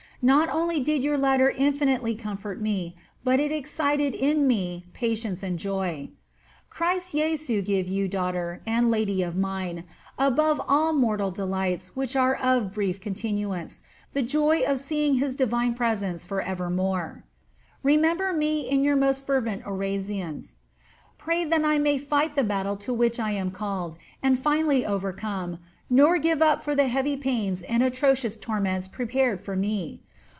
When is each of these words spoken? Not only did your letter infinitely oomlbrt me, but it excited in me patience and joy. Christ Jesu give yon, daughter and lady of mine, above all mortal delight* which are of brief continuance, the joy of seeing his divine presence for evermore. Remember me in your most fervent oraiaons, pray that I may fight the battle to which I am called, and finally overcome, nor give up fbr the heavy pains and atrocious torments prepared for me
Not 0.23 0.49
only 0.49 0.79
did 0.79 1.01
your 1.03 1.17
letter 1.17 1.49
infinitely 1.49 2.15
oomlbrt 2.15 2.59
me, 2.61 2.95
but 3.23 3.39
it 3.39 3.51
excited 3.51 4.13
in 4.13 4.45
me 4.45 4.85
patience 4.93 5.41
and 5.41 5.57
joy. 5.57 6.09
Christ 6.69 7.13
Jesu 7.13 7.63
give 7.63 7.87
yon, 7.87 8.07
daughter 8.09 8.61
and 8.67 8.91
lady 8.91 9.23
of 9.23 9.35
mine, 9.35 9.83
above 10.19 10.61
all 10.67 10.93
mortal 10.93 11.31
delight* 11.31 11.89
which 11.95 12.15
are 12.15 12.35
of 12.35 12.71
brief 12.71 13.01
continuance, 13.01 13.81
the 14.13 14.21
joy 14.21 14.61
of 14.61 14.77
seeing 14.77 15.15
his 15.15 15.33
divine 15.33 15.73
presence 15.73 16.23
for 16.23 16.39
evermore. 16.41 17.23
Remember 17.81 18.31
me 18.31 18.69
in 18.69 18.83
your 18.83 18.95
most 18.95 19.25
fervent 19.25 19.63
oraiaons, 19.63 20.53
pray 21.17 21.45
that 21.45 21.65
I 21.65 21.79
may 21.79 21.97
fight 21.97 22.35
the 22.35 22.43
battle 22.43 22.75
to 22.77 22.93
which 22.93 23.19
I 23.19 23.31
am 23.31 23.49
called, 23.49 23.97
and 24.21 24.37
finally 24.37 24.85
overcome, 24.85 25.57
nor 25.89 26.19
give 26.19 26.43
up 26.43 26.63
fbr 26.63 26.75
the 26.75 26.87
heavy 26.89 27.17
pains 27.17 27.63
and 27.63 27.81
atrocious 27.81 28.37
torments 28.37 28.87
prepared 28.87 29.41
for 29.41 29.55
me 29.55 30.03